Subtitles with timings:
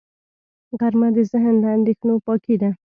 [0.79, 2.69] غرمه د ذهن له اندېښنو پاکي ده